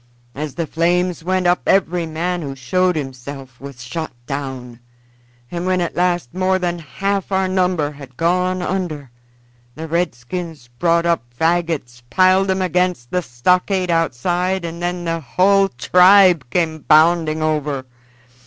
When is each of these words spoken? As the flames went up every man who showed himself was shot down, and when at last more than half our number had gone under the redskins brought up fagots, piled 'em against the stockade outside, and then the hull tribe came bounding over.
As 0.33 0.55
the 0.55 0.65
flames 0.65 1.23
went 1.23 1.45
up 1.45 1.61
every 1.67 2.07
man 2.07 2.41
who 2.41 2.55
showed 2.55 2.95
himself 2.95 3.59
was 3.61 3.83
shot 3.83 4.11
down, 4.25 4.79
and 5.51 5.67
when 5.67 5.79
at 5.79 5.95
last 5.95 6.33
more 6.33 6.57
than 6.57 6.79
half 6.79 7.31
our 7.31 7.47
number 7.47 7.91
had 7.91 8.17
gone 8.17 8.63
under 8.63 9.11
the 9.75 9.87
redskins 9.87 10.69
brought 10.79 11.05
up 11.05 11.21
fagots, 11.39 12.01
piled 12.09 12.49
'em 12.49 12.63
against 12.63 13.11
the 13.11 13.21
stockade 13.21 13.91
outside, 13.91 14.65
and 14.65 14.81
then 14.81 15.05
the 15.05 15.19
hull 15.19 15.69
tribe 15.69 16.49
came 16.49 16.79
bounding 16.79 17.43
over. 17.43 17.85